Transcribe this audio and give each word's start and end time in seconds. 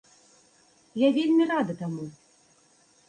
Я 1.01 1.09
вельмі 1.17 1.43
рада 1.53 1.73
таму. 1.83 2.05